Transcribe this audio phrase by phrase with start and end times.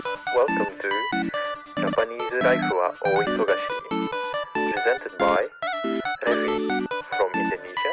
[0.00, 0.88] Welcome to
[1.76, 3.60] Japanese Life は大忙し
[4.54, 5.44] Presented by
[6.26, 7.92] Revi from Indonesia,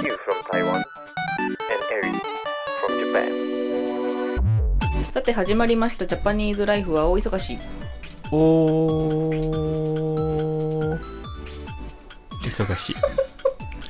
[0.00, 0.84] Q from Taiwan,
[1.48, 2.14] and Eri
[2.80, 3.26] from Japan.
[5.12, 7.58] さて始まりましたジャパニーズライフは大忙し
[8.30, 10.98] おー
[12.40, 12.94] 忙しい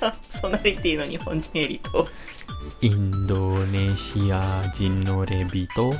[0.00, 2.08] パーソナリティの日本人エリと
[2.80, 5.92] インドネシア人のレビと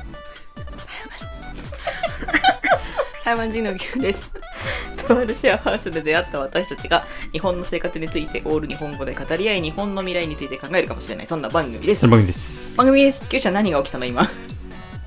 [3.27, 4.33] 台湾人の牛です。
[5.05, 13.27] とあるシェアハウスで出会った私たちが日本の生活についてオール日本語で語り合い日本の未来について考えるかもしれないそんな番組ですその番組です番組です。
[13.27, 14.25] Q ちゃん何が起きたの今？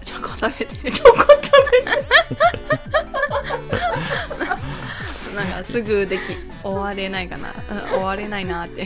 [0.04, 0.92] チョコ食べてる。
[0.92, 1.24] チョコ食
[5.34, 6.20] なんかすぐでき、
[6.62, 7.48] 終われないかな。
[7.48, 8.82] うん終われないなって。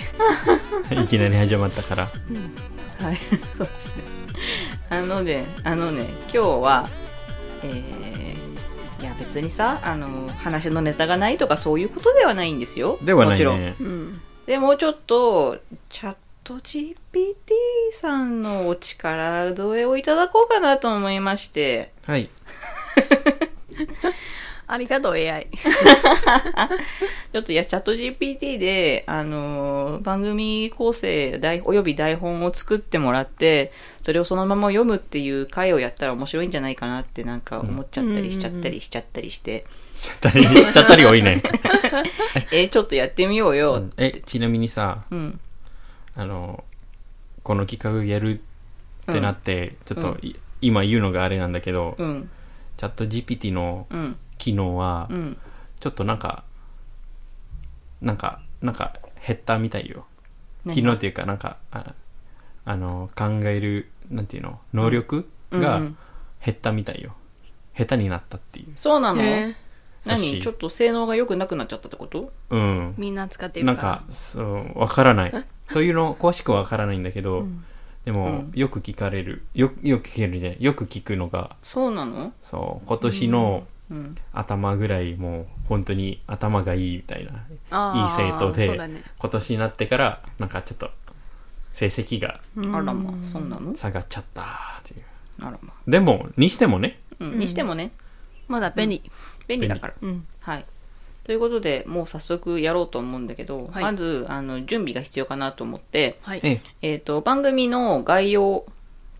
[0.92, 4.04] いきなり始まったからべはいそうですね
[4.90, 6.88] あのねあのね今日は
[7.64, 8.23] えー、
[9.34, 12.98] 別にさあの話のネタがないとかそういうことではないんですよ。
[13.02, 13.56] ではなもちろん。
[13.56, 14.20] いねうん。
[14.46, 16.94] でもうちょっとチャット GPT
[17.92, 21.92] さんのお力添えをいただこうかなと思いまして。
[22.06, 22.30] はい
[24.66, 25.48] ありがとう AI。
[27.32, 41.42] ちょっといやチャット GPT で、あのー番組構成台および台本を作ってもらってそれをそのまま読むっていう回をやったら面白いんじゃないかなってなんか思っちゃったりしちゃったりしちゃったりして、しちゃったりしちゃったり多いね、
[42.52, 45.40] えーちょっとやってみようよ、うんえちなみにさうん、
[46.16, 46.64] あの
[47.42, 48.40] この企画やる
[49.10, 52.30] ってなって、ちょっとい、今言うのがあれなんだけど、うん。
[52.76, 55.38] チャット GPT のうん機能は、うん。
[55.80, 56.44] ちょっとなんか
[58.00, 58.94] なんかなんか
[59.26, 60.06] 減ったみたいよ。
[60.64, 61.94] 何機能っていうかなんかあ
[62.64, 64.60] あの考えるなんていうの？
[64.72, 65.96] 能力がうんうん。
[66.44, 67.14] 減ったみたいよ、
[67.74, 68.66] 下手になったっていう。
[68.76, 69.22] そうなの、
[70.04, 70.42] 何？
[70.42, 72.30] ちょっと性能が良くなくなっちゃったってこと？
[72.50, 72.94] うん。
[72.98, 73.78] みんな使ってるから。
[73.78, 75.32] なんかそうわからない。
[75.66, 77.64] そういうの詳しくはわからないんだけど、うん。
[78.04, 78.52] でも、うん。
[78.54, 79.46] よく聞かれる。
[79.54, 81.56] よよく聞けるじゃないよく聞くのが。
[81.62, 82.34] そうなの？
[82.42, 84.16] そう今年のうん。
[84.32, 89.02] 頭ぐらいもう本当に頭がいいみたいないい生徒でね。
[89.18, 90.90] 今年になってからなんかちょっと
[91.72, 93.74] 成績があらまあそうなの？
[93.76, 94.44] 下がっちゃったっ
[94.84, 95.02] ていう。
[95.40, 97.00] あらまあ、でもにしてもね。
[97.18, 97.92] うん、にしてもね。
[98.48, 99.02] まだ便利。
[99.48, 99.94] 便利だから。
[100.00, 100.26] うん。
[100.40, 100.64] はい。
[101.24, 103.82] ということで、もう早速やろうと思うんだけど、はい。
[103.82, 106.40] まず、あの、準備が必要かなと思って、はい。
[106.42, 106.62] ええ。
[106.82, 108.66] えっ、と、番組の概要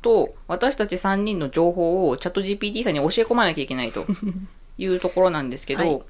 [0.05, 4.07] と、私たち3人の情報をチャット GPT さんに教え込まなきゃいけないと
[4.77, 6.03] いうところなんですけど、はい。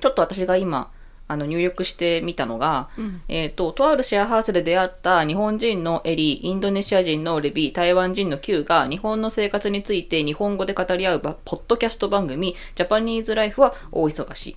[0.00, 0.90] ちょっと私が今、
[1.28, 3.22] あの、入力してみたのが、うん。
[3.28, 14.56] えっ、と、とあるシェアハウスで出会った日本人のエリー、インドネシア人のレビ、台湾人の Q が日本の生活について日本語で語り合うばポッドキャスト番組、ジャパニーズライフは大忙し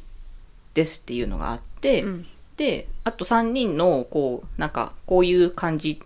[0.73, 2.27] ですっていうのがあって、うん。
[2.57, 6.01] で、あと3人の、こう、なんか、こういう感じ、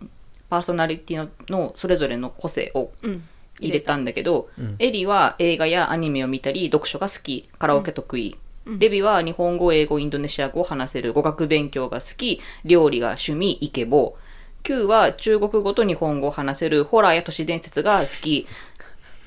[0.49, 3.27] パーソナリティののそれぞれの個性をうん。
[3.61, 8.37] 入れたんだけど、うんエリは映画やアニメを見たり、読書が好き、カラオケ得意。
[8.65, 14.15] レビは日本語、英語、インドネシア語を話せる、語学勉強が好き、料理が趣味、イケボ。
[14.63, 18.47] Q は中国語と日本語を話せる、ホラーや都市伝説が好き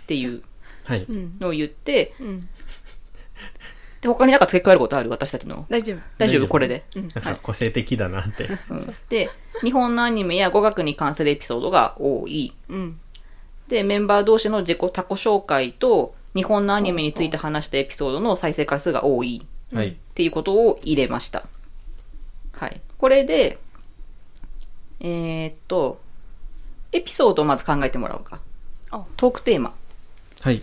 [0.02, 0.42] っていう
[0.84, 1.36] はい、うん。
[1.38, 2.48] のを言って、うん。
[4.02, 5.08] で、他になんか付け加えることある？
[5.08, 5.64] 私たちの。
[5.70, 5.98] 大丈夫。
[6.18, 6.44] 大丈夫？
[6.44, 6.84] 夫これで。
[6.96, 9.30] なんか個性的だなって、うんで、
[9.62, 12.52] 日本のアニメや語学に関するエピソードが多い。
[12.68, 13.00] うん。
[13.68, 21.44] で、メンバー同士の自己他己紹介と、日本のアニメについて話したエピソードの再生回数が多いはいっていうことを入れました。
[22.52, 22.80] はい。
[22.98, 23.58] これで、
[25.00, 26.00] えーっと、
[26.90, 28.40] エピソードをまず考えてもらおうか
[28.90, 29.04] あ。
[29.16, 29.72] トークテーマ。
[30.40, 30.60] はい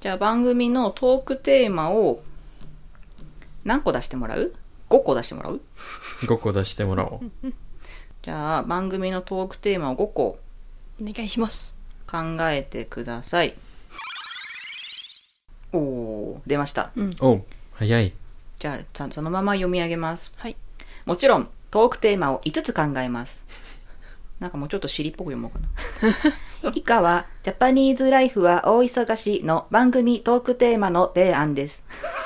[0.00, 2.22] じゃあ番組のトークテーマを
[3.64, 4.54] 何個出してもらう
[4.90, 5.60] ?5 個出してもらう
[6.22, 7.52] ？5個出してもらおう
[8.22, 10.38] じゃあ番組のトークテーマを5個
[11.00, 11.74] お願いします。
[12.06, 12.18] 考
[12.50, 13.54] えてください。
[15.72, 16.90] おー、出ました。
[16.94, 17.16] うん。
[17.20, 18.12] おう早い
[18.58, 20.32] じゃあ、ちゃんとそのまま読み上げます。
[20.36, 20.56] はい。
[21.04, 23.46] もちろん、トークテーマを5つ考えます。
[24.40, 25.58] なんかもうちょっと尻っぽく読もうか
[26.62, 26.72] な。
[26.74, 31.84] 以下は、ジャパニーズライフは大忙しの番組トークテーマの提案です。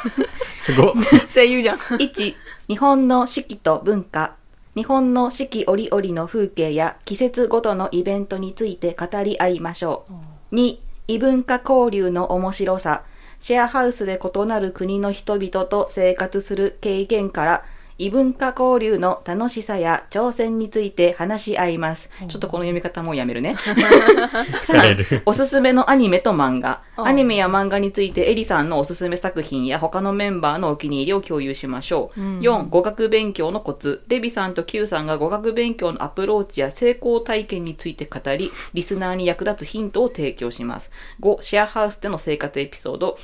[0.58, 0.92] すごっ
[1.32, 1.76] 声優じゃん。
[1.76, 2.34] 1、
[2.68, 4.34] 日本の四季と文化。
[4.74, 10.04] 日本の四季折々の風景や季節ごとのイベントについて語り合いましょ
[10.52, 10.54] う。
[10.54, 10.78] 2、
[11.08, 13.02] 異文化交流の面白さ。
[13.38, 17.64] シェアハウスで異なる国の人々と生活する経験から、
[17.98, 22.10] 異文化交流の楽しさや挑戦について話し合います。
[22.28, 23.56] ちょっとこの読み方もうやめるね。
[24.60, 26.82] 疲れるおすすめのアニメと漫画。
[26.96, 32.20] あアニメや漫画についてエリさんのおすすめ作品や他のメンバーのお気に入りを共有しましょう。
[32.20, 34.02] うん4、語学勉強のコツ。
[34.08, 40.90] レビさんと Q さんが語学勉強のアプローチや成功体験について語り、リスナーに役立つヒントを提供します。
[41.20, 43.18] 5、シェアハウスでの生活エピソード。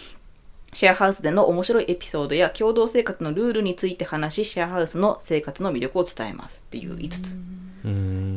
[0.74, 6.64] シェアハウスでの面白いエピソードや共同生活のルールについて話し、シェアハウスの生活の魅力を伝えます。
[6.66, 7.38] っていう5つ。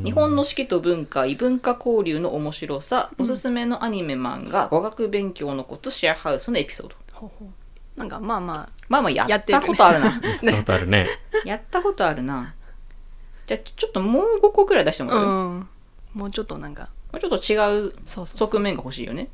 [0.04, 6.96] 日本の四季と文化、異文化交流の面白さ、おすすめのアニメ漫画、語学勉強のコツ、シェアハウスのエピソード。
[7.14, 10.06] ほうほうなんかまあままあまあやったことあるな。
[10.06, 11.08] やったことあるね。
[11.46, 12.54] やったことあるな。
[13.48, 15.70] じゃあちょっともう5個くらい出してもあ、らう、もうん。
[16.14, 17.56] もうちょっとなんか、うちょっと違
[17.88, 19.30] うそうそうそう側面が欲しいよね。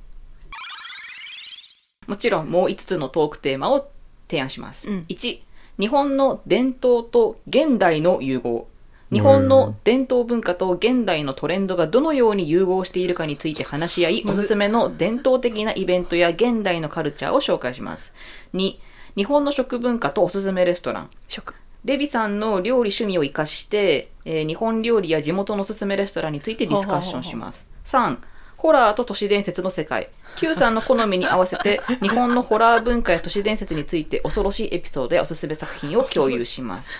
[2.08, 3.90] もちろんもう5つのトークテーマを
[4.30, 4.90] 提案します。
[4.90, 5.40] うん1、
[5.80, 8.68] 日本の伝統と現代の融合。
[9.12, 18.14] 日本の伝統文化と現代のトレンドがどのように融合しているかについて話し合い、おすすめの伝統的なイベントや現代のカルチャーを紹介します。
[18.54, 18.76] 2、
[19.18, 21.10] 日本の食文化とおすすめレストラン。
[21.28, 21.56] 食。
[21.84, 27.70] レビさんの料理趣味を生かして、えー日本料理や地元のおすすめレストランについてディスカッションします。
[27.84, 28.18] 3、
[28.62, 30.10] ホラーと都市伝説の世界。
[30.36, 36.92] Q さんの好みに合わせて、 日本のホラー文化や都市伝説について恐ろしいエピソードやおすすめ作品を共有します。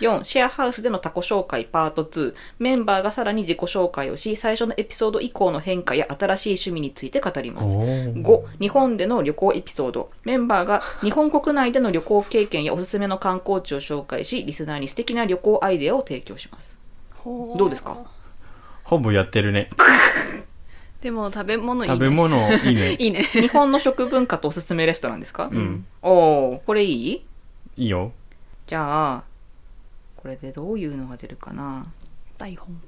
[0.00, 2.32] 4、シェアハウスでのタコ紹介パート2。
[2.60, 7.76] メンバーがさらに自己紹介をし、最初のエピソード以降の変化や新しい趣味について語ります。
[7.76, 10.10] おー5、日本での旅行エピソード。
[10.24, 16.80] メンバーが日本国内での旅行経験やおすすめの観光地を紹介し、リスナーに素敵な旅行アイデアを提供します。
[17.18, 17.98] ほどうですか？
[18.84, 19.68] ほぼやってるね。
[21.02, 21.94] でも食べ物いい、ね。
[21.96, 22.92] 食べ物いいね。
[22.98, 23.22] いいね。
[23.24, 25.48] 日本の食文化とおすすめレストランですか？
[25.50, 25.86] うん。
[26.00, 27.24] おー、これいい？
[27.76, 28.12] いいよ。
[28.66, 29.24] じゃあ、
[30.16, 31.86] これでどういうのが出るかな？
[32.38, 32.80] 台本。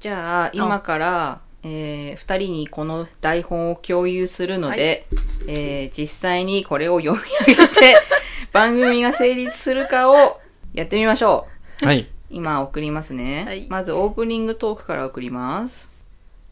[0.00, 5.06] じゃあ、今から、えー、二人にこの台本を共有するので、
[5.46, 7.96] えー、実際にこれを読み上げて、
[8.52, 10.40] 番組が成立するかを
[10.74, 11.46] やってみましょ
[11.82, 11.86] う。
[11.86, 12.08] はい。
[12.30, 13.44] 今送りますね。
[13.44, 15.91] はいまずオープニングトークから送ります。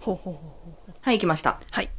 [0.00, 0.92] ほうほうほうほう。
[1.00, 1.60] はい、行きました。
[1.70, 1.90] はい。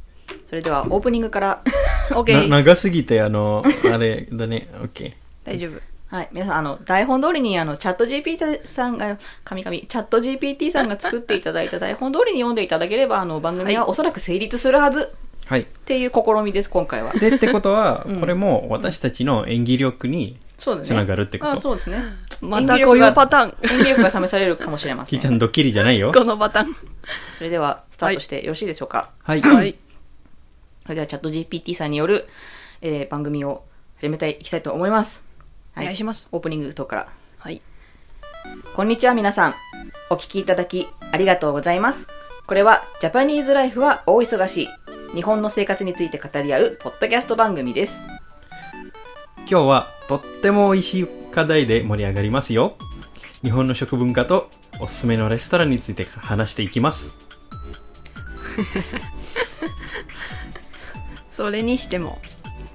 [0.46, 1.62] それではオープニングから。
[2.10, 2.48] オッケなー。
[2.48, 4.68] 長すぎて、あの、あれだね。
[4.80, 5.12] オッケー。
[5.44, 5.80] 大丈夫。
[6.14, 15.14] はい、皆さん、あの、台本通りに、あの、チャット GPT さんが、神々、チャット GPT さんが作っていただいた台本通りに読んでいただければ、あの、番組はおそらく成立するはず
[15.46, 15.62] はい。
[15.62, 17.12] っていう試みです、今回は。
[17.14, 20.86] で、ってことは うん、これも私たちの演技力にそうだね。
[20.86, 21.60] つながるってこあと。
[21.60, 22.02] そうですね。
[22.42, 23.56] またこういうパターン。
[23.62, 25.20] 演技力が試されるかもしれません。
[25.20, 26.12] キーちゃんドッキリじゃないよ。
[26.12, 26.74] このパターン。
[27.38, 29.12] それでは、スタートしてよろしいでしょうか。
[29.22, 29.40] はい。
[29.40, 29.76] はい。
[30.82, 32.28] それでは、チャット GPT さんによる、
[32.80, 33.62] えー番組を
[33.98, 35.24] 始めていきたいと思います。
[35.76, 36.28] お願いします。
[36.32, 37.08] オープニングトークから。
[37.38, 37.62] はい。
[38.74, 39.54] こんにちは皆さん。
[40.10, 42.08] お聞きいただきありがとうございます。
[42.46, 44.68] これはジャパニーズライフは大忙しい。
[45.14, 48.00] 日本の生活について語り合うポッドキャスト番組です。
[49.50, 52.76] 今日はとっても美味しい課題で盛り上がりますよ。
[53.42, 54.48] 日本の食文化と
[54.80, 57.16] おすすめのレストランについて話していきます。
[61.30, 62.20] それにしても、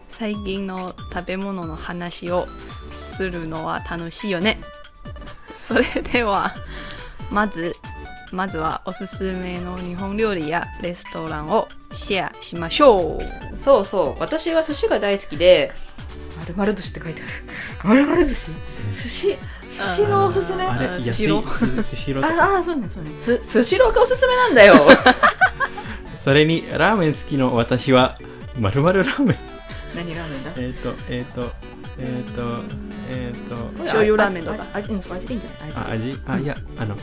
[0.10, 2.48] 最近の食べ物の話を
[2.92, 4.60] するのは楽しいよね。
[5.54, 6.54] それでは、
[7.32, 7.76] まず、
[8.32, 13.62] まずはおすすめの日本料理やレストランをシェアしましょう。
[13.62, 14.20] そうそう。
[14.20, 15.72] 私は寿司が大好きで、
[16.56, 17.32] 丸々寿司って書いてある。
[17.84, 18.52] 丸々寿司？
[18.92, 19.38] 寿司？
[19.70, 20.64] 寿司のおすすめ？
[20.66, 22.56] あれ、スシロすスシローとか。
[22.56, 23.10] ああ、そうね、そうね。
[23.22, 24.76] す、寿司ローがおすすめなんだよ。
[26.20, 28.18] それに、ラーメン好きの私は、
[28.60, 29.38] まるまるラーメン。
[29.96, 30.52] 何ラーメンだ？
[30.56, 31.54] えっ、ー、と、えっ、ー、と、
[32.00, 32.42] えっ、ー、と、
[33.10, 35.40] えっ、ー、と、醤油ラーメンとかあ味、いいんじゃない？
[35.76, 36.20] あ、味？
[36.28, 36.96] あ、いや、あの、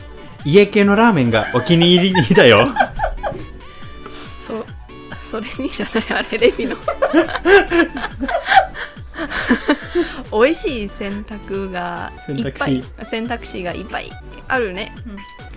[0.45, 2.67] 家系のラーメンがお気に入りだよ。
[5.35, 6.75] そ、それにじゃない、あれ、レビの。
[10.31, 12.83] 美味しい選択がいっぱい。
[12.83, 14.11] 選択選択肢がいっぱい
[14.47, 14.93] あるね、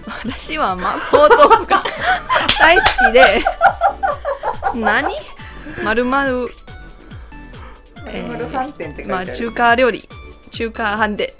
[0.07, 1.83] 私は麻婆豆腐が
[2.61, 3.45] 大好きで。
[4.75, 5.13] 何？
[5.83, 6.05] まる。
[6.05, 6.53] まる
[9.35, 10.09] 中華料理。
[10.51, 11.35] 中華飯店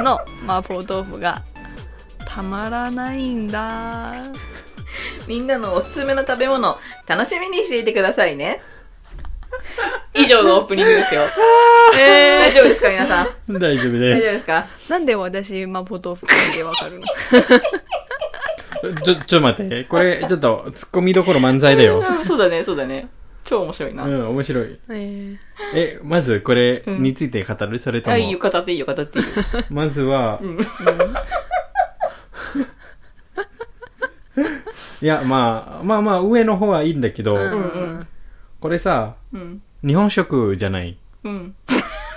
[0.00, 1.42] の麻婆豆腐が。
[2.24, 4.12] たまらないんだ。
[5.26, 8.60] みんなのおすすめの食べ物、楽しみにしていてくださいね。
[10.14, 11.22] 以上のオープニングですよ。
[11.98, 13.58] え大丈夫ですか皆さん？
[13.58, 14.66] 大丈夫大丈夫でですか？
[14.88, 17.06] ー、なんで私麻婆豆腐でわかるの？
[17.06, 19.02] す。
[19.04, 19.84] ちょ、ちょっと待って。
[19.84, 21.98] これ、ちょっと、突っ込みどころ満載だよ。
[21.98, 23.08] うんそうだね、そうだね。
[23.44, 24.04] 超面白いな。
[24.04, 24.78] うん、面白い。
[24.90, 25.36] えー
[25.74, 27.78] え、まずこれについて語る？
[27.78, 29.30] それとあ、いい語っていいよ、語っていいよ。
[29.70, 30.40] まずは、
[35.06, 37.46] いや、まあ、まあまあ、上の方はいいんだけど、うんう
[38.00, 38.06] ん
[38.58, 39.62] これさ、うん。
[39.86, 40.98] 日本食じゃない。
[41.22, 41.54] うん。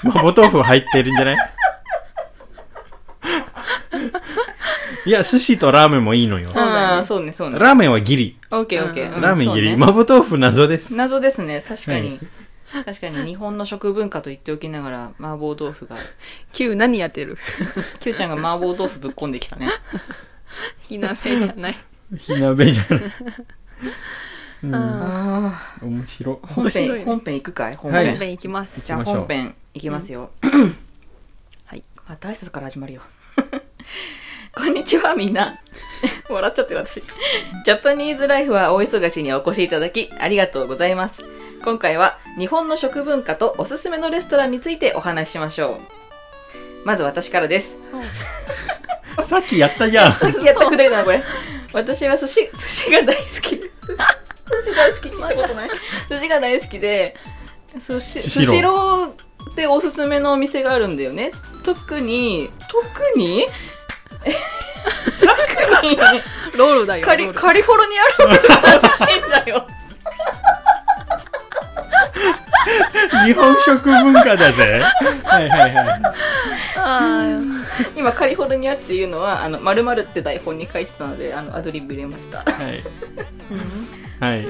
[0.03, 1.37] 麻婆豆腐入ってるんじゃない？
[5.05, 6.45] いや、寿司とラーメンもいいのよ。
[6.45, 7.59] そうだねああ、そうね、そうね。
[7.59, 8.39] ラーメンはギリ。
[8.49, 9.15] オッケーオッケー。
[9.15, 9.73] うんラーメンギリ。
[9.75, 10.95] 麻婆豆腐謎です。
[10.95, 12.19] 謎ですね、確かに。
[12.85, 15.95] 確かに日本の食文化と言っておきながら麻婆豆腐が
[16.53, 17.37] Q 何やってる？
[17.99, 19.67] Q ちゃんが麻婆豆腐ぶっこんできたね
[20.81, 21.77] 火鍋じゃない
[22.17, 23.01] 火鍋じゃない。
[24.61, 26.39] うん、ああ面白。
[26.43, 26.95] 本面白いね。
[26.97, 27.75] 編本編行くかい？
[27.75, 28.05] 本はい。
[28.05, 28.81] 編、本編いきます。
[28.85, 29.17] じゃあ行きましょう。
[29.19, 30.31] 本編行きますよ、
[31.65, 31.83] はい。
[32.07, 33.01] また挨拶から始まるよ。
[34.53, 35.59] こんにちはみんな。
[36.27, 37.01] 笑っちゃってる私。
[37.65, 41.23] ジャパニーズライフは大忙しにお越しいただきありがとうございます。
[41.63, 45.79] 今回は日本の食文化とおすすめのレストランについてお話ししましょ
[46.83, 46.85] う。
[46.85, 47.77] まず私からです。
[49.23, 50.11] さっきやったじゃん。
[50.11, 51.23] さっきやったくだりだなこれ
[51.73, 53.55] 私は寿司寿司が大好き。
[53.57, 53.69] で
[54.65, 55.69] 寿司大好き聞いたことない？
[56.09, 57.15] 寿司が大好きで
[57.87, 61.31] 寿司スシロースシローでおすすめのお店があるんだよね。
[61.63, 62.83] 特に特
[63.17, 63.45] に？
[65.19, 65.97] 特に？
[66.57, 69.67] ロールだよカリカリフォルニアロールが美味しいんだよ。
[73.25, 74.81] 日本食文化だぜ。
[75.25, 76.01] はいはいはい。
[76.75, 77.39] あ
[77.95, 82.83] 今カリフォルニアっていうのはあの〇〇って台本に書いてたのであのアドリブ入れましたはい。
[84.19, 84.45] はい。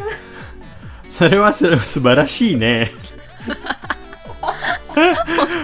[1.10, 2.92] それはそれは素晴らしいね。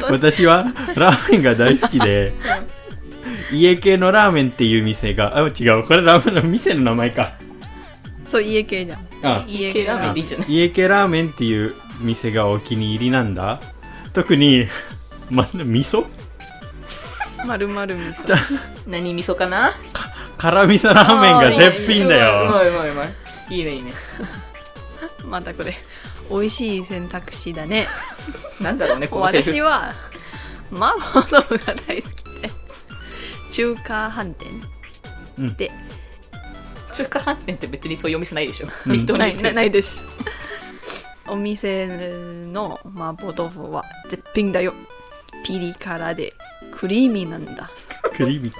[0.10, 2.32] 私はラーメンが大好きで、
[3.52, 7.34] 家系のラーメンっていう店が、あ、違う、これラーメンの店の名前か。
[8.26, 13.60] ーそう家系じゃんあ、家系ラーメンでいいんじゃない家系ラーメンっていう店がお気に入りなんだ。
[14.14, 14.68] 特に、
[15.30, 16.06] ま、味噌？
[17.46, 18.36] まるまる味噌。
[18.88, 19.74] 何味噌かな？
[20.38, 22.52] 辛味噌ラーメンが絶品だうよ。
[22.52, 23.10] まいうまいうまい。
[23.50, 23.94] いいねいいね。
[25.24, 25.76] またこれ
[26.30, 27.88] 美味しい選択肢だね。
[28.60, 29.52] なんだろうねこのセリフ。
[29.52, 29.94] 私は
[30.74, 32.50] 麻婆豆腐が大好きで。
[33.52, 34.50] 中華飯店
[35.38, 35.56] うん。
[35.56, 35.72] で、
[36.98, 39.06] 中華飯店って別にそういうお店ないでしょ、うん。
[39.06, 40.04] 適ないないです。
[41.28, 41.88] お店
[42.52, 44.74] の麻婆豆腐は絶品だよ。
[45.44, 46.34] ピリ辛で
[46.76, 47.70] クリーミーなんだ。
[48.16, 48.54] クリーミー。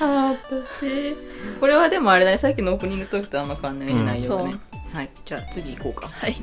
[0.00, 1.16] あ私。
[1.60, 2.38] これはでもあれだね。
[2.38, 4.56] さっきのオープニングトークとあんま変わんない内容がね。
[4.92, 5.10] そはい。
[5.24, 6.08] じゃあ次行こうか。
[6.08, 6.36] はい、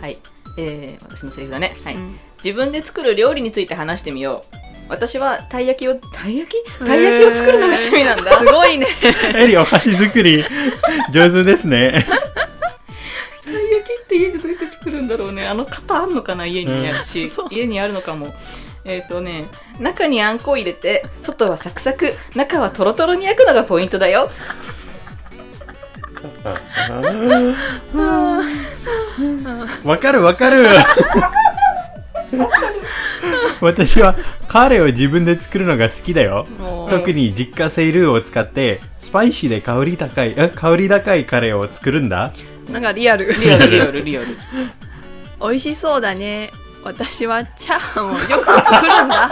[0.00, 0.18] はい。
[0.58, 1.76] えー、私のセリフだね。
[1.84, 2.16] はい、うん。
[2.42, 4.56] 自分で作る料理について話してみよう。
[4.88, 6.78] 私はたい焼きをたい焼き？
[6.78, 8.32] たい焼きを作るのが趣味なんだ。
[8.38, 8.86] すごいね。
[9.36, 10.44] エリお菓子作り
[11.12, 12.04] 上手ですね。
[14.12, 15.46] って家でどうやって作るんだろうね。
[15.46, 17.48] あの型あんのかな家にね、うん。
[17.50, 18.34] 家にあるのかも。
[18.84, 19.44] えっ、とね
[19.78, 24.28] 中にあんこを入れて外はサクサク中はトロトロに焼くのがポイントだよ。
[29.84, 30.66] わかるわかる。
[33.60, 34.16] 私は
[34.48, 36.46] カレーを自分で作るのが好きだよ。
[36.90, 42.32] 特に実家製ルーを使ってスパイシーで香り高いえ香り高いカレーを作るんだ
[42.72, 43.32] なんかリアル。
[43.32, 43.70] リアル。
[43.70, 44.02] リアル。
[44.02, 44.26] リアル
[45.40, 46.50] 美味しそうだね。
[46.84, 49.30] 私はチャーハンをよく作るんだ。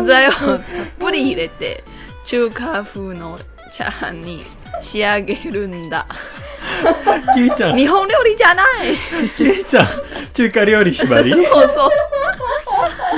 [0.00, 0.60] 具材をたっ
[0.98, 1.84] ぷり入れて
[2.24, 3.38] 中華風の
[3.72, 4.44] チャーハンに
[4.80, 6.06] 仕上げるんだ。
[7.34, 7.76] キイちゃん。
[7.76, 8.96] 日本料理じゃない。
[9.36, 9.86] キイちゃん
[10.32, 11.32] 中華料理縛り？
[11.32, 11.90] そうそう。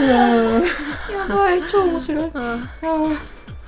[0.02, 2.24] やばい超面白い。
[2.24, 2.32] うん。
[2.36, 2.58] あ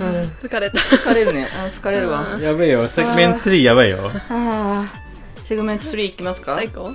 [0.04, 0.78] 疲れた。
[0.80, 1.48] ー疲れるね。
[1.52, 2.38] あー疲れるわ。
[2.40, 2.88] やべえよ。
[2.88, 4.10] セグメント3やばいよ。
[4.30, 5.40] あー。
[5.42, 6.52] セグメント3いきますか？
[6.52, 6.84] はい最高？
[6.86, 6.94] うん。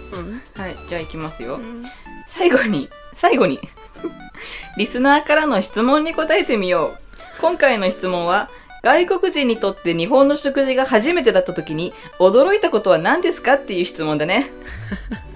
[0.90, 1.84] じゃあいきますよ、うん。
[2.28, 3.60] 最後に最後に
[4.78, 7.00] リスナーからの質問に答えてみよう。
[7.42, 8.50] 今回の質問は
[8.82, 14.50] 外国人にとって日本の食事が初めてだった時に驚いたことは何ですかっていう質問だね。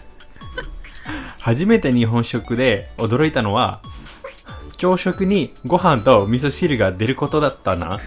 [1.40, 3.82] 初めて日本食で驚いたのは
[4.80, 8.00] 朝食にご飯と味噌汁が出ることだったな。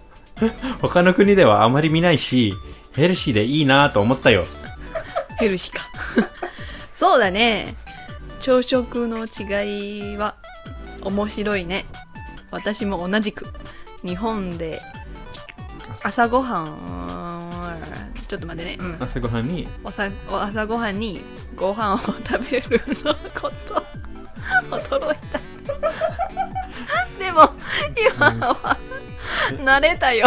[0.80, 2.52] 他の国ではあまり見ないし
[2.92, 4.44] ヘルシーでいいなと思ったよ。
[5.38, 5.86] ヘルシーか。
[6.92, 7.74] そうだね。
[8.40, 10.34] 朝食の違いは
[11.02, 11.86] 面白いね。
[12.50, 13.46] 私も同じく。
[14.04, 14.82] 日本で
[16.04, 17.46] 朝ごはん
[18.28, 18.96] ちょっと待ってね、うん。
[19.00, 19.66] 朝ごはんに？
[19.82, 20.10] 朝
[20.66, 21.22] ごはんに
[21.56, 23.82] ご飯を食べるのこと。
[24.70, 25.16] 驚い
[27.96, 28.76] 今は。
[29.64, 30.26] 慣れたよ。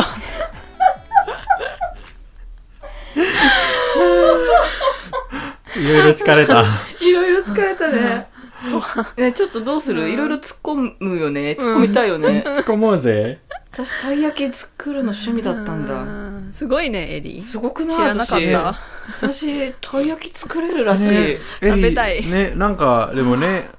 [5.75, 6.63] いろいろ疲れた。
[7.01, 8.27] いろいろ疲れたね。
[9.15, 10.09] ねちょっとどうする？
[10.09, 11.51] いろいろ突っ込むよね。
[11.51, 13.39] 突っ込みたいよね、突っ込もうぜ。
[13.71, 16.05] 私たい焼き作るの趣味だったんだ。
[16.53, 17.41] すごいねエリ。
[17.41, 17.95] すごくない？
[17.95, 18.79] 知らなかった。
[19.17, 22.25] 私たい焼き作れるらしい、ね、食べたい。
[22.25, 23.69] ねなんかでもね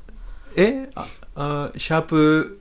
[0.56, 0.88] え？
[0.94, 1.04] あ
[1.35, 2.59] あシャープ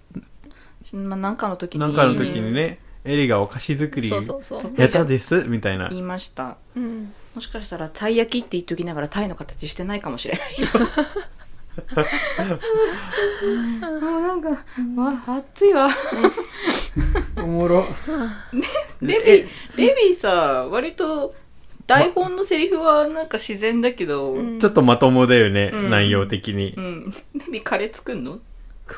[0.95, 5.99] まあ、なんかの時になんかの時にね、エリがお菓子作りそうそうそう、下手ですみたいな言。
[5.99, 6.57] いました。
[6.75, 10.67] うん、もしかしたら、たい焼きって言っときながら、タイの形してないかもしれないよ。
[13.81, 14.49] もうなんか、
[14.97, 15.89] わ、暑いわ。
[17.37, 17.85] おもろ。
[19.01, 21.33] レビー、レビーさ、割と、
[21.87, 24.59] 台本のセリフはなんか自然だけど、うん。
[24.59, 26.75] ちょっとまともだよね、うん内容的に。
[27.33, 28.33] レビーカレー作んの？
[28.33, 28.41] こ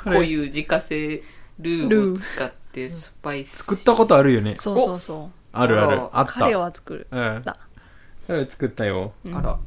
[0.05, 1.23] こういう自家製
[1.61, 3.59] ルーを使ってスパイス。
[3.59, 4.55] 作ったことあるよね。
[4.57, 6.01] そうそうそあるある。
[6.01, 6.31] ああった。
[6.31, 7.41] う彼は作るうん。
[7.43, 7.57] だ
[8.27, 9.13] 彼は作ったよ。
[9.25, 9.57] うんあら、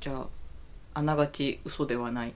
[0.00, 0.26] じゃあ、
[0.94, 2.34] あながち嘘ではない。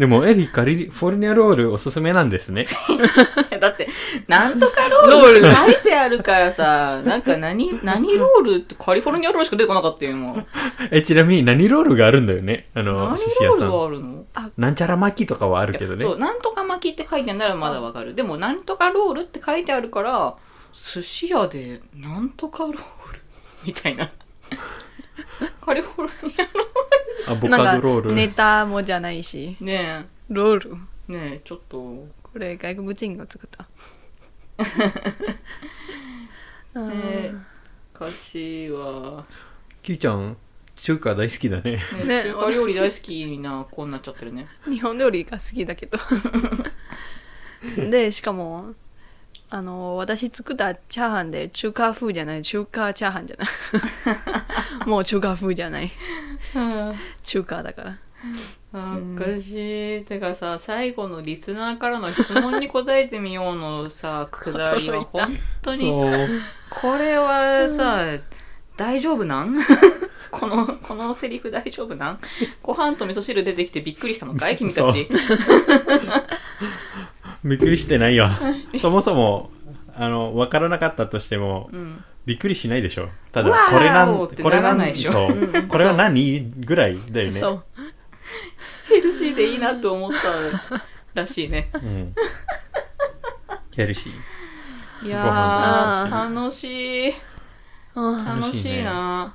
[0.00, 2.66] でも、エリカリフォルニアロールおすすめなんですね。
[3.60, 3.86] だって、
[4.28, 10.46] なんとかロール書いてあるからさ、なんか何、何ロールってカリフォルニアロールしか出てこなかったよ、今。
[10.90, 12.68] え、ちなみに何ロールがあるんだよね？
[12.74, 14.24] あの、何寿司屋さロールがん。
[14.34, 14.50] あるの？
[14.56, 16.14] なんちゃら巻きとかはあるけどねそ。
[16.14, 18.14] う、なんとか巻きって書いてあるならまだわかる。
[18.14, 20.34] でも、なんとかロールって書いてあるから、
[20.72, 22.78] 寿司屋で、なんとかロール？
[23.66, 24.08] みたいな。
[25.60, 26.66] カリフォルニアロ
[27.28, 28.12] アボなんかカドロール。
[28.12, 29.56] ネタもじゃないし。
[29.60, 30.76] ねロール
[31.10, 33.66] え、ねえ、ちょっと、これ外国人が作った
[36.92, 37.34] え、
[37.94, 39.24] 歌詞は、
[39.82, 40.36] キューちゃん、
[40.76, 41.82] 中華大好きだね。
[41.98, 44.46] ねね中華料理大好きな子になっちゃってるね。
[44.68, 45.98] 日本料理が好きだけど
[47.90, 48.74] でしかも
[49.52, 53.48] あの私作ったチャーハンで中華風じゃない中華チャーハンじゃない。
[54.88, 55.90] もう中華風じゃない。
[57.24, 57.96] 中華だから。
[58.72, 60.04] あおかしい。
[60.04, 65.26] てかさ、最後のリスナーからの質問に答えてみようのさ、くだりは 本
[65.62, 65.90] 当に。
[66.70, 68.04] これはさ、
[68.76, 69.58] 大丈夫なん？
[70.30, 72.20] この、このセリフ大丈夫なん？
[72.62, 74.56] ご飯と味噌汁出てきてびっくりしたのかい？
[74.56, 75.08] 君たち。
[77.44, 78.28] びっくりしてないよ。
[78.78, 79.50] そもそも、
[79.94, 82.04] あの、わからなかったとしても、うん。
[82.26, 83.08] びっくりしないでしょ。
[83.32, 85.62] ただ、これなん、これなならないでしょんそう。
[85.68, 87.32] これは何ぐらいだよね。
[87.32, 87.64] そう
[88.88, 91.70] ヘルシーでいいなと思ったらしいね。
[91.74, 92.14] うん。
[93.74, 95.06] ヘルシー。
[95.06, 97.14] いや楽しい。
[97.94, 99.34] あ楽しいな。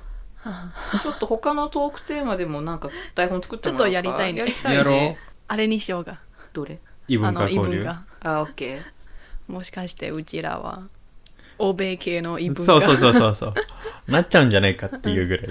[1.02, 4.76] ちょっと他のトークテーマでもなんか台本作ってもらおうかちょっとやりたいねやりたいね。
[4.78, 5.16] やろう。
[5.48, 6.20] あれにしようが
[6.52, 6.78] どれ？
[7.08, 7.88] 異文あの異化交流？
[7.88, 8.04] あ、
[8.42, 9.52] オッケー。
[9.52, 10.88] もしかしてうちらは
[11.58, 12.72] 欧米系の異文化？
[12.72, 13.54] そうそうそうそうそう。
[14.10, 15.46] なっちゃうんじゃないかっていうぐらい。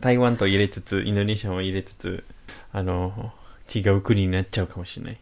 [0.00, 2.24] 台湾と入れつつ、インドネシアも入れつつ、
[2.72, 3.32] あの、
[3.72, 5.18] 違う国になっちゃうかもしれない。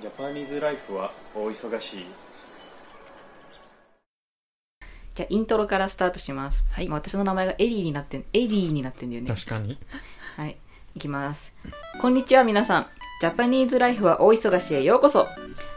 [0.00, 2.04] ジャパニーズライフは大忙しい？
[5.14, 6.64] じゃあイントロからスタートします。
[6.70, 9.28] はいまあ私の名前がエリーになってん、エリーになってんだよね。
[9.28, 9.78] 確かに。
[10.90, 10.98] はい。
[10.98, 11.52] いきます。
[12.00, 12.86] こんにちは皆さん。
[13.20, 15.26] ジャパニーズライフは大忙しへようこそ。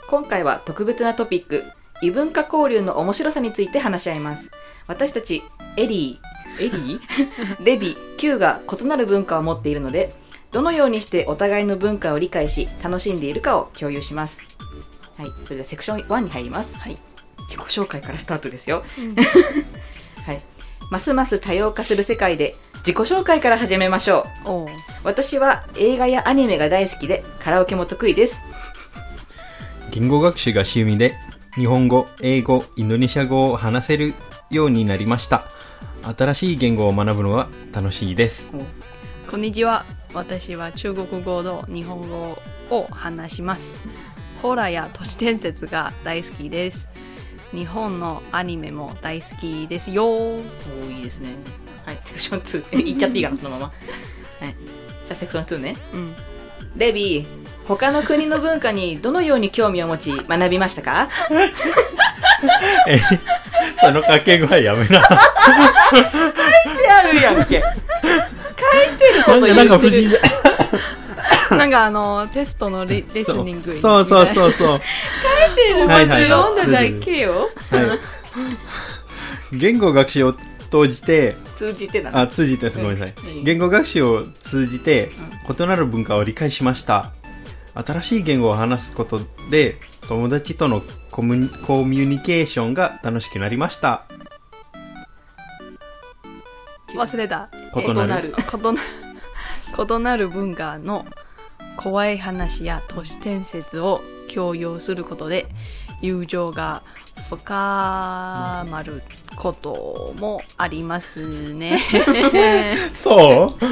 [0.09, 1.63] 今回は特別なトピック、
[2.01, 4.49] 異文化交流の面白さについて話し合います。
[4.87, 5.41] 私たち、
[5.77, 6.99] エリー、エリー？
[7.63, 10.13] レビ、Q が異なる文化を持っているので、
[10.51, 14.39] どのようにしてお互いの文化を理解し、楽しんでいるかを共有します。
[15.17, 15.27] はい。
[15.45, 16.77] それではセクション1に入ります。
[16.77, 16.97] はい
[17.49, 18.83] 自己紹介からスタートですよ。
[18.97, 19.15] うん
[20.25, 20.41] はい。
[20.93, 24.67] ますます多様化する世界で自己紹介から始めましょう。
[25.03, 28.37] 私は映画やアニメが大好きでカラオケも得意です。
[29.89, 31.15] 言語学習が趣味で、
[31.55, 34.13] 日本語、英語、インドネシア語を話せる
[34.51, 35.45] ようになりました。
[36.15, 38.53] 新しい言語を学ぶのは楽しいです。
[39.31, 42.37] こんにちは私は中国語と日本語
[42.69, 43.89] を話します
[44.43, 46.87] ホラーや都市伝説が大好きです
[47.53, 51.35] 日本のアニメも大好きですよおーいいですね。
[51.85, 52.65] はい、セクション2。
[52.71, 53.65] え、 言っちゃっていいかな、そのまま。
[53.65, 53.73] はい。
[54.47, 55.77] じゃあセクション2ね。
[55.93, 56.15] うん
[56.75, 57.25] レビー、
[57.67, 61.07] 他の国の文化にどのように興味を持ち学びましたか？
[62.87, 62.99] え、
[63.79, 65.01] その掛け声やめな。
[65.05, 67.61] ってあるやんけ。
[67.61, 69.81] 書いてることなんか、なんか不。
[69.87, 70.17] 思議だ。
[71.57, 74.81] なんかあのテストのレレ スニングそうそううそうそう。
[75.47, 77.49] 書いてることはいはい読んだだけよ。
[77.71, 77.95] は
[79.53, 79.57] い。
[79.57, 80.33] 言語学習を
[80.71, 82.19] 通じて、通じてなの。
[82.21, 83.43] あ、通じて、すごめんなさいうん。
[83.43, 85.11] 言語学習を通じて、
[85.47, 87.11] 異なる文化を理解しました。
[87.75, 94.05] 新しい言語を話すことで、友達とのコミュニコミュニケーションが楽しくなりました。
[96.95, 98.73] 忘れた異なるえ異な
[99.97, 101.05] 異なる文化の
[101.83, 104.01] 怖い話や都市伝説を
[104.33, 105.47] 共有することで
[106.01, 106.81] 友情が
[107.29, 109.01] 深まる
[109.35, 111.79] こともありますね。
[112.93, 113.63] そう？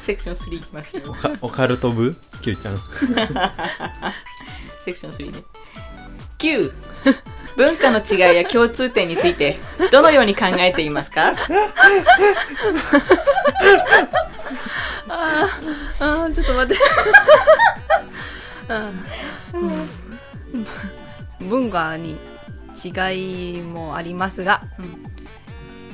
[0.00, 1.12] セクション3いきますよオ。
[1.12, 2.78] カオカルト部？Q ちゃん。
[4.84, 5.38] セクション3ね。
[6.38, 6.72] 9、
[7.56, 9.58] 文化の違いや共通点について、
[9.90, 11.34] どのように考えていますか？
[16.00, 16.82] あーちょっと待って。
[19.52, 19.58] う
[21.46, 22.16] ん文化に
[22.82, 25.02] 違いもありますが、うん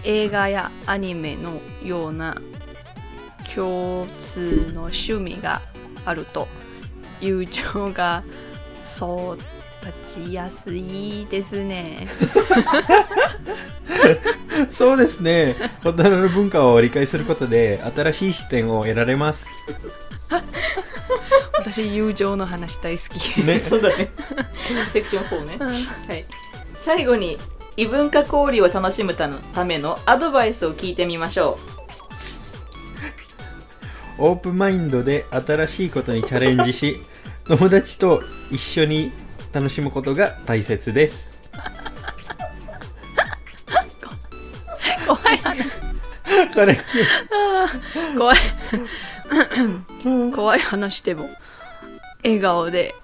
[0.05, 2.37] 映画やアニメのような
[3.55, 5.61] 共通の趣味が
[6.05, 6.47] あると
[7.21, 8.23] 友情が
[8.81, 9.39] そう
[9.85, 12.07] 立ちやすいですね。
[14.71, 15.57] そうですね。
[15.85, 19.51] 異なる文化を理解することで、新しい視点を得られます。
[21.55, 23.43] 私友情の話大好き。
[23.45, 23.59] ね。
[23.59, 24.11] そうだね。
[24.93, 25.65] セクション4ね。
[26.07, 26.27] はい。
[26.85, 27.39] 最後に、
[27.77, 29.29] 異文化交流を楽しむた
[29.65, 31.59] めのアドバイスを聞いてみましょ
[34.19, 37.01] うオープンマインドで新しいことにチャレンジし、
[37.45, 39.13] 友達と一緒に
[39.53, 41.39] 楽しむことが大切です。
[45.07, 45.79] 怖い話。
[46.55, 46.77] これ、
[48.17, 48.37] 怖い
[50.35, 51.29] 怖い話でも
[52.25, 52.95] 笑顔で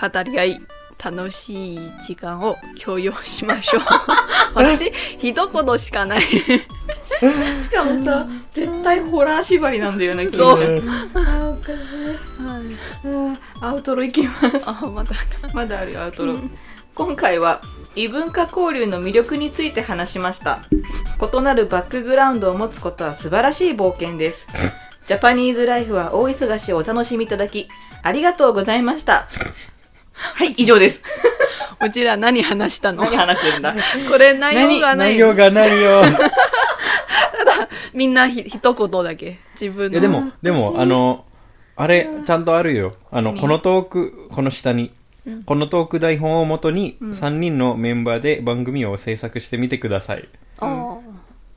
[0.00, 0.60] 語り合い
[1.02, 3.82] 楽しい時間を共有しましょう
[4.54, 6.79] 私一言しかないう。
[7.62, 10.58] しかもさ、絶対ホラー縛りなんだよね、そう。
[10.58, 10.82] 君ね。
[11.14, 13.10] あーおかしい。
[13.10, 14.62] うんアウトロいきます。
[14.66, 15.14] あまた
[15.52, 16.36] まだあるよアウトロ、
[16.94, 17.60] 今回は
[17.94, 20.60] 異文化交流の魅力について話しました。
[21.32, 24.46] 異なるバックグラウンドを持つことは素晴らしい冒険です。
[25.06, 27.68] ジャパニーズライフは大忙しをお楽しみいただき
[28.02, 29.26] ありがとうございました。
[30.14, 31.02] はい以上です。
[31.82, 33.04] うちら何話したの？
[33.04, 33.74] 何話してるんだ？
[34.08, 35.12] これ内容がない。
[35.12, 36.02] 内容がないよ。
[37.94, 39.38] みんなひ一言だけ。
[39.60, 39.92] 自分の。
[39.92, 41.24] いや、でも、でも、あの、
[41.76, 42.94] あれ、ちゃんとあるよ。
[43.10, 44.92] あの、このトーク、この下に、
[45.46, 50.28] このトーク台本をもとに、3人のメンバーで番組を制作してみてください。
[50.58, 51.00] あー。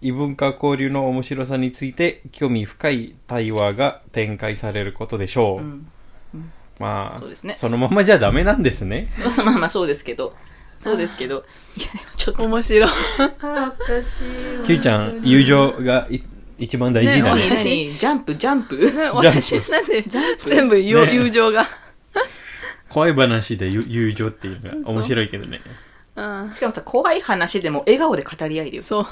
[0.04, 5.62] 異文化交流の面白さについて興味深い対話が展開されることでしょう。
[5.62, 5.88] ん。
[6.80, 7.54] まあそうですね。
[7.54, 9.08] そのままじゃダメなんですね。
[9.46, 10.36] まあまあそうですけど
[10.84, 11.43] そうですけど。
[12.17, 12.89] ちょっと面白い
[14.63, 16.22] キューちゃん、友情がい
[16.60, 17.50] 一番大事だね。
[17.50, 18.78] 何何ジャンプジャンプ。
[18.78, 20.06] ね私なんで
[20.46, 21.65] 全部友情が、
[22.89, 25.62] 怖い話で友友情っていうのが面白いけどね。
[26.15, 28.84] うん、しかもさ怖い話でも笑顔で語り合いだよ。
[28.84, 29.06] そう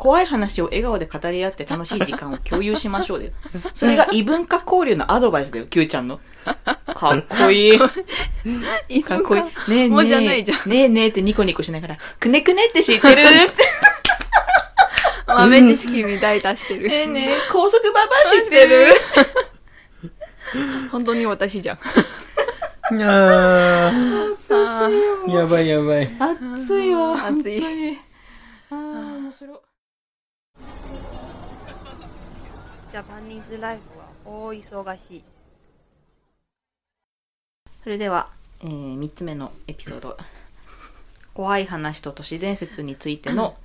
[0.00, 3.32] 怖い話を笑顔で語り合って楽しい時間を共有しましょうだよ。
[3.74, 6.20] それが異文化交流のアドバイスだよ、Q ちゃんの。
[6.96, 7.78] かっこいい。
[9.04, 9.42] かっこいい。
[9.70, 10.08] ねえもうねえ。
[10.08, 13.20] じゃないじゃんねえねえってニコニコしながら、くねくねって知ってる？
[13.20, 13.52] って。
[15.26, 18.94] 豆知識みたい出してるねえねえ、高速ババア知ってる？
[20.90, 23.90] 本当に私じゃんいやー
[24.50, 26.10] あーやばいやばい。
[26.18, 27.26] 熱いわ。
[27.26, 27.98] 熱い
[28.70, 28.76] あー、
[29.18, 29.58] 面白い。
[32.90, 35.24] ジャパニーズライフは大忙しい
[37.84, 38.28] それでは、
[38.62, 40.18] えー、3つ目のエピソード。
[41.32, 43.56] 怖い話と都市伝説についての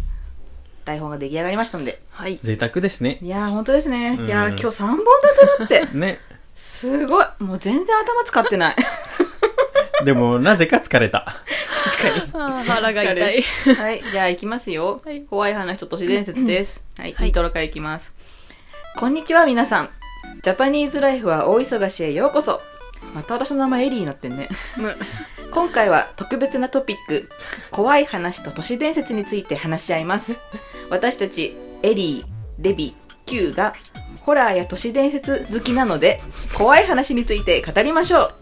[0.86, 2.00] 台本が出来上がりましたので。
[2.10, 3.18] はい贅沢ですね。
[3.20, 4.16] いやー、本当ですね。
[4.18, 5.94] うんいやー、今日3本立てだって。
[5.96, 6.18] ね。
[6.56, 7.26] すごい。
[7.40, 8.76] もう全然頭使ってない。
[10.04, 11.20] でも、なぜか疲れた。
[11.84, 13.74] 確かあー腹が痛いに。
[13.74, 14.02] はい。
[14.10, 15.02] じゃあ行きますよ。
[15.04, 16.82] はい怖い話と都市伝説です。
[16.96, 17.12] はい。
[17.12, 18.15] はいイントロからいきます。
[18.98, 19.90] こんにちは、皆さん。
[20.42, 22.62] ジャパニーズライフは大忙しへようこそ。
[23.14, 24.48] また私の名前エリーになってんね。
[25.52, 27.28] 今回は特別なトピック、
[27.70, 30.34] 怖い話と都市伝説について話し合います。
[30.88, 32.94] 私たち、エリー、レビ、
[33.26, 33.74] キューが、
[34.22, 36.22] ホラーや都市伝説好きなので、
[36.54, 38.34] 怖い話について語りましょう。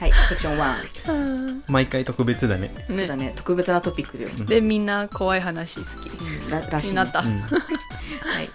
[0.00, 1.62] はい、セクション1。
[1.68, 2.74] 毎回特別だね。
[2.86, 4.30] そうだね、特別なトピックだよ。
[4.46, 6.90] でみんな怖い話好きららしい、ね。
[6.92, 7.38] になった、うん。
[8.24, 8.48] はい。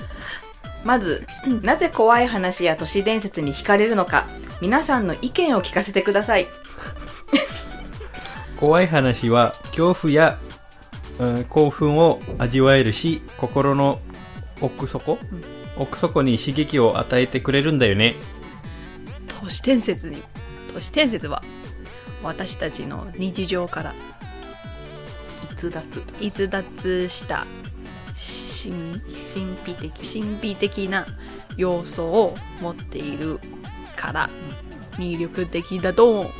[0.85, 1.25] まず、
[1.63, 4.27] なぜ怖い話や都市伝説に惹かれるのか、
[4.61, 6.45] 皆さんの意見を聞かせてください。
[8.55, 10.39] 怖い話は恐怖や、
[11.17, 13.99] うん興奮を味わえるし心の
[14.61, 15.17] 奥底、
[15.77, 18.15] 奥底に刺激を与えてくれるんだよね。
[19.27, 20.21] 都市伝説に
[20.73, 21.41] 都市伝説は
[22.21, 23.93] 私たちの日常から
[25.53, 26.03] 逸逸脱。
[26.19, 27.47] 逸脱した
[28.65, 29.01] 神
[29.33, 31.05] 神秘的神秘的な
[31.57, 33.39] 要素を持っている
[33.95, 34.29] から
[34.97, 36.31] 魅力的だと思う。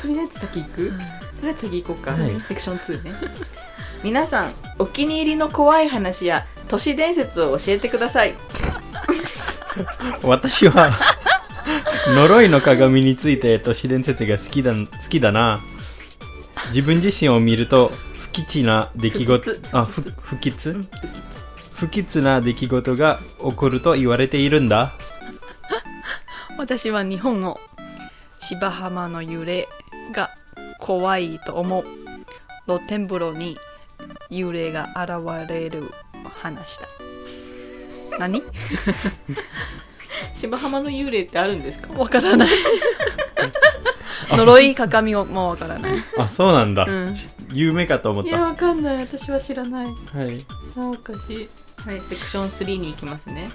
[0.00, 0.92] とりあえず先行く、と
[1.42, 2.30] りあえず先行こうか、はい。
[2.48, 3.14] セクション2ね。
[4.02, 8.34] 皆さんお気に入りの怖い話や都市伝説を教えてください。
[10.22, 10.90] 私は
[12.14, 15.60] 呪いの鏡について都市伝説が好きだ好きだな
[16.68, 19.68] 自分自身を見ると不吉な出来事不吉。
[19.72, 20.88] あふ不吉？
[21.74, 24.92] 不吉な出来事が起こると言われているんだ。
[26.58, 27.58] 私は日本の
[28.40, 29.68] 芝浜の幽霊
[30.12, 30.30] が
[30.78, 31.84] 怖いと思う
[32.66, 33.56] 露天風呂に
[34.30, 35.90] 幽霊が現れる
[36.40, 36.86] 話だ。
[38.18, 38.42] 何？
[40.36, 41.92] 芝浜の幽霊ってあるんですか？
[41.94, 42.48] わからない
[44.36, 46.04] 呪い鏡をもうわからない。
[46.18, 47.16] あそうなんだ、うん。
[47.16, 49.00] し有名かと思っいやわかんない。
[49.00, 49.86] 私は知らない。
[49.86, 49.90] い。
[50.76, 51.48] あおかしい。
[51.84, 53.50] はいセクション3に行きますね。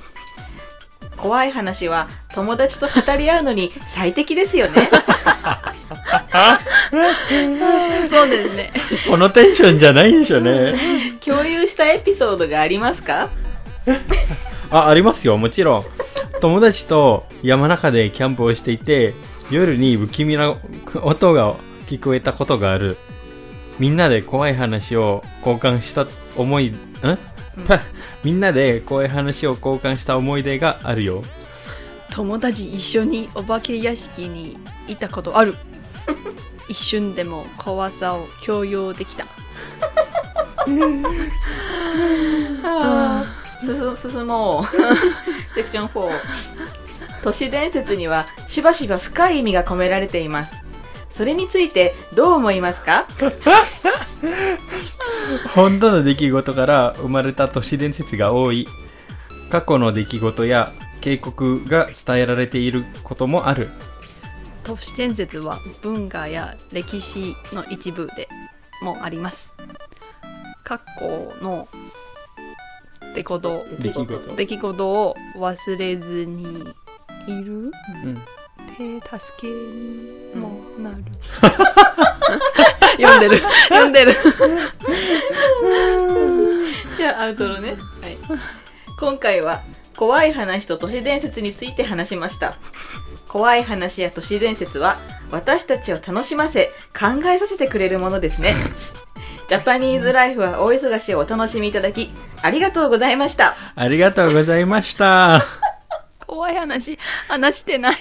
[1.16, 4.90] 怖い話は友達と語り合うのに最適ですよね。
[8.10, 8.72] そうですね。
[9.10, 10.76] このテンションじゃないでしょね。
[11.26, 13.30] 共有したエピソードがありますか？
[14.70, 15.84] あありますよもちろん。
[16.40, 19.16] 友達と山中でキャンプをしていて
[19.50, 20.56] 夜に不気味な
[21.02, 21.56] 音が
[21.88, 22.98] 聞こえたことがある。
[23.80, 26.76] みんなで怖い話を交換した思いん、
[27.68, 27.82] パ
[28.24, 31.24] みんなで怖い話を交換した思い出があるよ。
[32.10, 34.58] 友達一緒にお化け屋敷に
[34.88, 35.56] いたことある。
[36.68, 39.26] 一瞬でも怖さを共有できた。
[43.62, 44.66] 進進もう。
[45.56, 46.10] セクション4
[47.24, 50.56] 都市伝説にはしばしば深い意味が込められています。
[51.10, 53.06] それについてどう思いますか？
[55.54, 58.68] 本当の出来事から生まれた都市伝説が多い。
[59.50, 63.70] 過去の出来事や警告が伝えられていることもある。
[64.64, 68.28] 都市伝説は文化や歴史の一部で
[68.82, 69.54] もあります。
[70.64, 71.68] 過去の
[73.16, 74.36] 出来事出来事。
[74.36, 76.66] 出来事を忘れずに
[77.32, 77.72] いる？
[78.04, 78.22] うん。
[78.78, 80.98] 手助けにもなる、
[83.02, 83.42] 読んでる。
[83.70, 84.14] 読んでる。
[86.98, 88.18] じゃあアウトロね、はい、
[89.00, 89.62] 今回は
[89.96, 92.58] 怖い話と都市伝説について話しました。
[93.28, 94.98] 怖い話や都市伝説は
[95.32, 98.54] 私たちを楽しませ考えさせてくれるものですね。
[99.50, 102.12] ジャパニーズライフは大忙しをお楽しみいただき
[102.42, 103.56] ありがとうございました。
[103.76, 105.67] ありがとうございました
[106.38, 107.96] 怖い話話してない。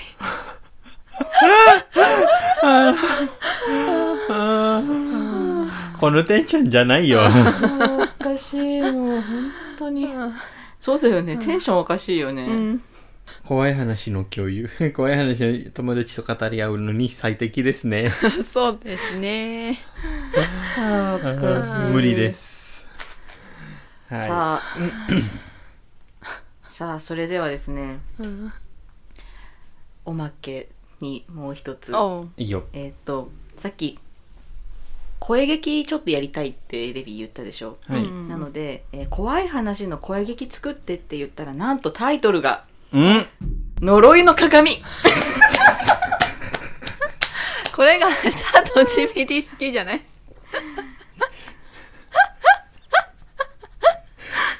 [5.99, 7.20] このテンションじゃないよ。
[8.20, 9.22] おかしいよ本
[9.79, 10.09] 当に。
[10.79, 11.38] そうだよね。
[11.38, 12.83] テンションおかしいよね、うん。
[13.42, 14.68] 怖い話の共有。
[14.94, 18.11] 怖い話を友達と語り合うのに最適ですね。
[18.44, 19.79] そうですね。
[21.90, 22.87] 無理です。
[24.11, 25.45] はさあ
[26.76, 28.52] さあそれではですねうん。
[30.04, 30.68] おまけ
[31.00, 31.90] にもう一つ。
[31.96, 32.28] おう。
[32.36, 32.64] いいいよ。
[32.74, 33.98] えーっとさっき
[35.18, 38.28] 声劇ちょっとやりたいってレビ言ったでしょ、はい、うん。
[38.28, 43.24] なので、えー怖い話の声劇作ってって言ったらなんとタイトルがうん
[43.80, 44.82] 「呪いの鏡。
[47.74, 50.02] これがチャット GPT 好きじゃない？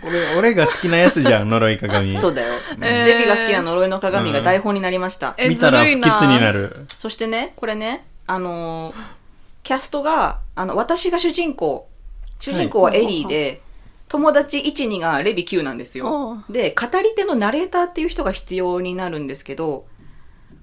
[0.07, 3.07] 俺俺が好きなやつじゃん 呪い鏡」そうだよ、えー。
[3.07, 6.87] レビが好きな呪いの鏡が台本になりました、え見たら不吉になる。
[6.99, 8.95] そしてねこれねあのー
[9.63, 11.89] キャストがあの私が主人公
[12.39, 13.63] 主人公はエリーで、
[14.09, 16.37] 友達12がレビ9なんですよ。
[16.49, 19.87] おで語り手のナレーターっていう人が必要になるんですけど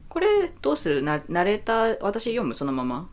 [0.08, 0.28] これ
[0.62, 1.02] どうする？
[1.04, 2.56] ナナレーター私読む？
[2.56, 3.10] そのまま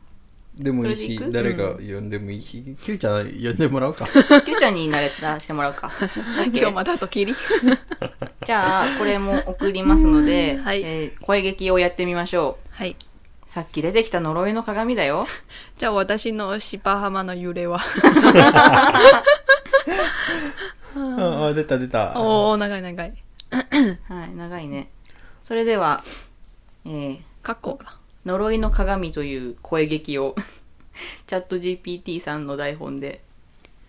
[0.63, 4.07] でもいいし誰が呼んでもいいし Q ちゃん呼んでもらおうか。
[4.07, 5.91] キューちゃんにナレーターしてもらうか。
[6.53, 7.35] 今日またときり？
[8.47, 10.83] じゃあこれも送りますので、はい。
[10.83, 12.91] えー声劇をやってみましょはい。
[12.91, 15.27] うさっき出てきた呪いの鏡だよ。
[15.79, 17.79] じゃあ私の芝浜の揺れは？
[20.97, 22.21] ああ出た出た。
[22.21, 23.15] おお長い長い。
[23.51, 24.91] はい長いね。
[25.43, 26.03] それでは、
[26.85, 27.95] えーカッコが。
[28.25, 30.35] 呪いの鏡という声劇を
[31.27, 33.23] チャット GPT さんの台本で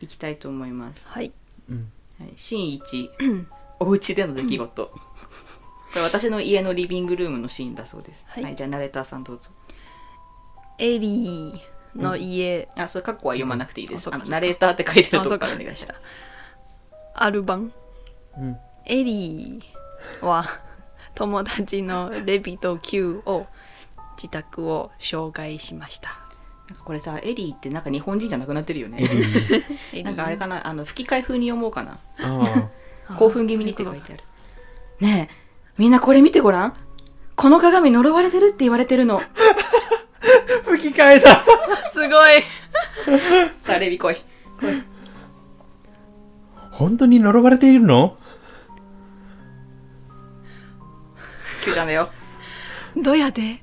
[0.01, 1.09] いきたいと思います。
[1.09, 1.31] はい。
[2.19, 3.45] はい、シーン1、
[3.79, 4.85] お家での出来事。
[4.85, 4.99] こ
[5.95, 8.23] れ私の家のリビングルームのシーンだそうです。
[8.27, 9.49] はいはい、じゃあナレーターさんどうぞ。
[10.77, 14.07] エリーの家、あ、それカッコは読まなくていいです。
[14.07, 15.95] あのあかそっかナレーターって書いてるとあそうかこからお願いした。
[17.13, 17.73] アルバン、
[18.37, 20.45] うんエリーは
[21.13, 23.45] 友達のレビと Q を
[24.21, 26.09] 自宅を紹介しました。
[26.69, 28.97] なんかこれさ、エリーってなんか日本人じゃなくなってるよエね。
[28.99, 29.55] リー。
[29.55, 31.97] エリー なんかあれかな、あの、吹き替え風に読もうかな。
[33.17, 34.23] 興奮気味にって書いてある。
[34.99, 35.35] ねえ、
[35.77, 36.73] みんなこれ見てごらん。
[37.35, 39.21] この鏡呪われてるって言われてるの。
[40.65, 41.43] 吹き替えだ
[41.91, 42.43] すごい
[43.59, 44.15] さあ、レビ来い。
[46.69, 48.17] 本当に呪われているの？
[51.71, 52.09] んだよ。
[52.95, 53.61] どうやって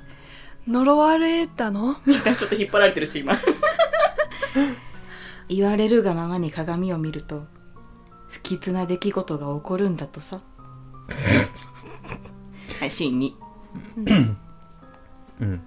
[0.68, 1.96] 呪われたの？
[2.04, 3.38] みんなちょっと引っ張られてるし、今。
[5.48, 7.46] 言われるがままに鏡を見ると、
[8.28, 10.40] 不吉な出来事が起こるんだとさ。
[12.80, 13.32] はい、シーン2。
[15.40, 15.60] うん。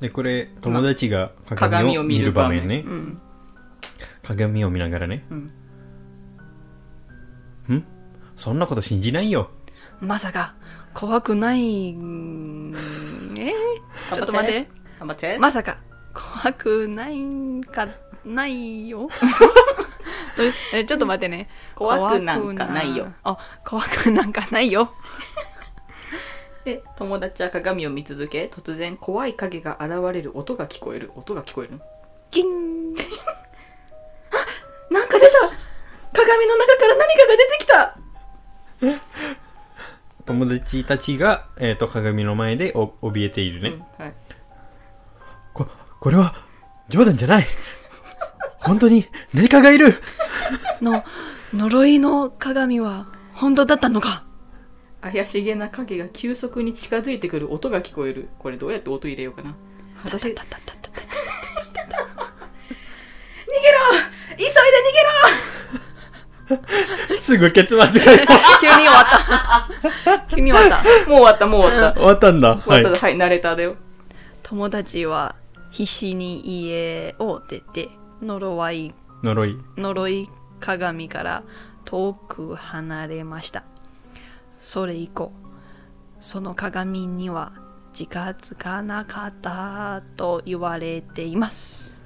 [0.00, 2.84] で、これ、友達が鏡鏡を見るる場面ね。
[2.86, 3.20] うん。
[4.22, 5.26] 鏡を見ながらね。
[5.30, 5.52] うん。
[7.74, 7.84] ん？
[8.34, 9.50] そんなこと信じないよ。
[10.00, 10.54] まさか
[10.94, 12.78] 怖くないんえー
[14.14, 14.68] ちょっと待って。
[14.98, 15.38] 頑張って。
[15.38, 15.78] まさか。
[16.14, 17.88] 怖くないんか
[18.24, 19.08] ないよ。
[20.36, 21.48] どえちょっと待ってね。
[21.74, 23.12] 怖くなんかないよ。
[23.24, 24.92] あ怖くなんかないよ。
[26.64, 31.12] で、 友達は鏡を見続け、突然怖い影が現れる音が聞こえる。
[31.16, 31.72] 音が聞こえる？
[31.72, 31.80] の
[32.30, 32.94] キン。
[34.90, 35.38] なんか出た。
[36.12, 37.96] 鏡の中から何かが出てきた
[40.28, 43.70] 友達たちが、えっ、と、鏡の前でお怯えているね。
[43.70, 44.14] うんはい。
[45.54, 45.66] こ、
[46.00, 46.34] これは、
[46.90, 47.46] 冗談じゃない
[48.58, 49.94] 本当に何かがいる
[50.82, 51.02] の
[51.54, 54.24] 呪いの鏡は本当だったのか
[55.00, 58.28] 怪しげな影が急速に近づいてくる音が聞こえる。
[58.38, 59.54] これどうやって音入れようかな。
[60.04, 60.44] 私、逃げろ
[64.36, 64.52] 急いで
[67.28, 67.92] すぐ結末が
[68.58, 69.04] 急に終わっ
[70.04, 72.00] た 急に終わったもう終わった、もう終わった。
[72.00, 72.48] 終わったんだ。
[72.48, 73.00] はい終わった。
[73.00, 73.76] はい、ナレーターだよ。
[74.42, 75.34] 友達は
[75.70, 77.90] 必死に家を出て
[78.22, 79.58] 呪い呪い。
[79.76, 81.42] 呪い鏡から
[81.84, 83.64] 遠く離れました
[84.58, 85.32] それ以降
[86.20, 87.52] その鏡には
[87.92, 91.98] 近づかなかったと言われています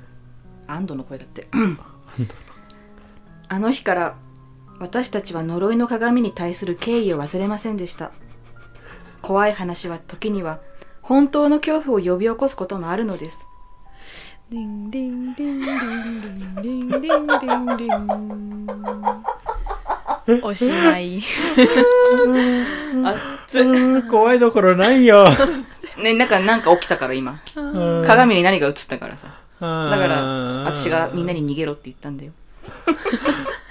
[0.67, 1.47] 安堵の声だって。
[3.49, 4.17] あの日から
[4.83, 8.11] 私たちは呪いの鏡に対する敬意を忘れませんでした。
[9.23, 10.59] 怖い話は時には
[11.03, 13.47] 本当の恐怖を呼び起こすこともあるのです。
[14.53, 15.61] ンンンンン
[16.61, 17.01] ンン
[18.27, 21.23] ンンおしまい
[23.05, 25.27] あつ怖いどころないよ。
[26.03, 27.41] ね、なんか、なんか起きたから今。
[27.55, 29.29] 鏡鏡に何が映ったからさ。
[29.61, 30.23] だだから、
[30.65, 32.33] 私がみんなに逃げろって言ったんだよ。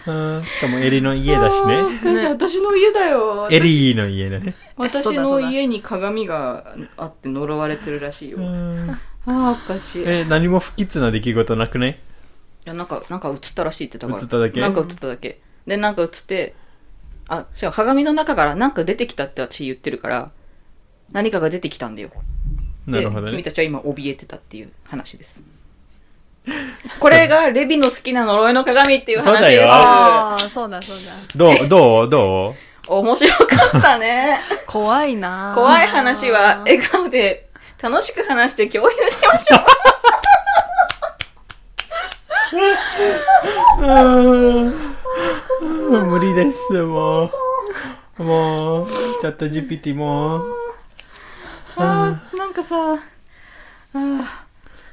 [0.03, 1.83] しかもエリの家だしね。
[2.01, 3.47] 私、私の家だよ。
[3.51, 4.55] エリーの家だね。
[4.77, 8.37] 私の家に鏡があって呪われてるらしいよ。
[8.37, 10.03] うんああ、おかしい。
[10.03, 12.01] いえ、何も不吉な出来事なくね
[12.65, 14.21] や、なんか、なんか映ったらしいって言ったから。
[14.21, 14.59] 映っただけ？
[14.61, 15.41] なんか映っただけ。
[15.67, 16.55] で、なんか映って、
[17.27, 20.31] あ、しかも鏡の中からなんか出てきたって私言ってるから、
[21.11, 22.09] 何かが出てきたんだよ。
[22.87, 23.31] で、なるほどね。
[23.31, 25.43] 君たちは今怯えてたっていう話です。
[26.99, 31.01] これがレビの好きな呪いの鏡っていう話だよああそうだそうだ
[31.35, 32.55] どうどうど
[32.87, 33.45] 面白か
[33.77, 34.39] ったね。
[34.67, 37.47] 怖いな怖い話は笑顔で
[37.81, 39.59] 楽しく話して共有しましょう。
[43.79, 43.87] うう
[44.67, 44.71] ん
[45.91, 47.31] もう無理です、も
[48.17, 48.23] う。
[48.23, 48.87] もう、
[49.21, 50.55] チャット GPT もう。
[51.77, 54.23] あーなんかさ、あー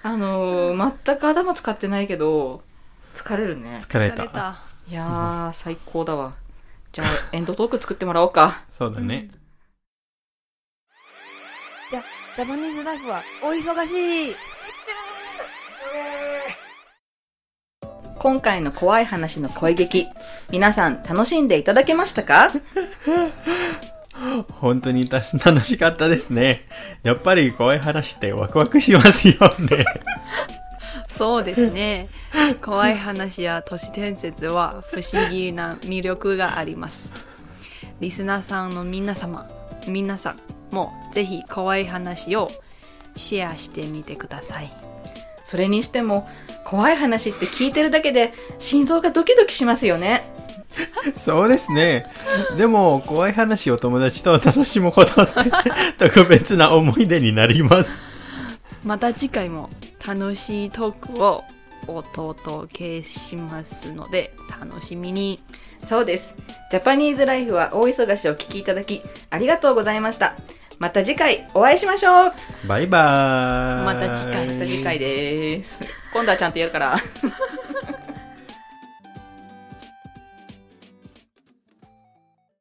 [0.09, 2.63] あのー、全く頭使ってないけど、
[3.15, 3.81] 疲れるね。
[3.83, 4.25] 疲れた。
[4.89, 6.33] いやー、最高だわ。
[6.93, 8.65] じゃあ、エンドトーク作ってもらおうか。
[8.71, 9.29] そうだね。
[11.91, 12.03] じゃ
[12.37, 14.37] ジャパニーズライフはお忙しい
[18.19, 20.07] 今回の怖い話の声劇、
[20.51, 22.51] 皆さん楽しんでいただけましたか？
[24.53, 26.67] 本当にたし楽しかったですね。
[27.03, 29.85] やっぱり怖い話ってワクワクしますよね。
[31.09, 32.09] そうですね
[32.63, 37.13] 怖い話や都市伝説は不思議な魅力があります
[37.99, 39.49] リスナーさんの皆様
[39.89, 40.37] 皆さ
[40.71, 42.51] んもぜひ怖い話を
[43.17, 44.73] シェアしてみてください
[45.43, 46.29] それにしても、
[46.67, 50.21] 怖い話って聞いてるだけで心臓がドキドキしますよね。
[51.17, 52.07] そうですね。
[52.57, 55.35] でも、怖い話を友達と楽しむことって
[55.99, 58.01] 特別な思い出になります。
[58.85, 59.71] また次回も
[60.07, 61.45] 楽しいトークを
[61.87, 65.43] お届けしますので楽しみに
[65.85, 66.35] そうです。
[66.71, 70.35] ジャパニーズライフは大忙しをお聞きいただき、ありがとうございました。
[70.79, 72.33] また次回お会いしましょう
[72.69, 75.83] バイバーイまた次回また次回です。
[76.13, 76.97] 今度はちゃんとやるから。